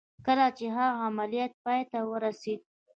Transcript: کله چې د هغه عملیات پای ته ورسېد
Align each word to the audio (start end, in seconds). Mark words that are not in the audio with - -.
کله 0.25 0.45
چې 0.57 0.65
د 0.69 0.73
هغه 0.77 0.99
عملیات 1.07 1.51
پای 1.63 1.81
ته 1.91 1.99
ورسېد 2.11 2.61